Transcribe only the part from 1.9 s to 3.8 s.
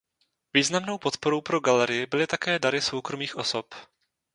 byly také dary soukromých osob.